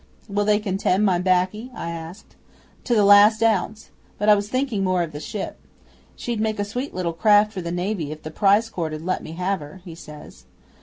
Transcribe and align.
'"Will 0.27 0.45
they 0.45 0.57
condemn 0.57 1.03
my 1.05 1.19
'baccy?" 1.19 1.69
I 1.75 1.91
asks. 1.91 2.35
'"To 2.85 2.95
the 2.95 3.05
last 3.05 3.43
ounce. 3.43 3.91
But 4.17 4.29
I 4.29 4.33
was 4.33 4.49
thinking 4.49 4.83
more 4.83 5.03
of 5.03 5.11
the 5.11 5.19
ship. 5.19 5.59
She'd 6.15 6.39
make 6.41 6.57
a 6.57 6.65
sweet 6.65 6.95
little 6.95 7.13
craft 7.13 7.53
for 7.53 7.61
the 7.61 7.71
Navy 7.71 8.11
if 8.11 8.23
the 8.23 8.31
Prize 8.31 8.67
Court 8.67 8.95
'ud 8.95 9.01
let 9.03 9.21
me 9.21 9.33
have 9.33 9.59
her," 9.59 9.79
he 9.85 9.93
says. 9.93 10.45